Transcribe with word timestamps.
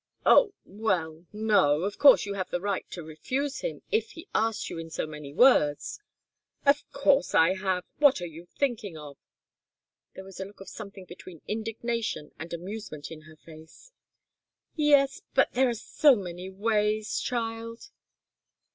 "Oh 0.25 0.55
well 0.65 1.27
no. 1.31 1.83
Of 1.83 1.99
course 1.99 2.25
you 2.25 2.33
have 2.33 2.49
the 2.49 2.59
right 2.59 2.89
to 2.89 3.03
refuse 3.03 3.59
him, 3.59 3.83
if 3.91 4.13
he 4.13 4.27
asks 4.33 4.67
you 4.67 4.79
in 4.79 4.89
so 4.89 5.05
many 5.05 5.31
words" 5.31 6.01
"Of 6.65 6.91
course 6.91 7.35
I 7.35 7.53
have! 7.53 7.85
What 7.99 8.19
are 8.19 8.25
you 8.25 8.47
thinking 8.47 8.97
of?" 8.97 9.19
There 10.15 10.23
was 10.23 10.39
a 10.39 10.45
look 10.45 10.59
of 10.59 10.69
something 10.69 11.05
between 11.05 11.43
indignation 11.47 12.31
and 12.39 12.51
amusement 12.51 13.11
in 13.11 13.21
her 13.29 13.35
face. 13.35 13.91
"Yes 14.75 15.21
but 15.35 15.51
there 15.53 15.69
are 15.69 15.75
so 15.75 16.15
many 16.15 16.49
ways, 16.49 17.19
child. 17.19 17.91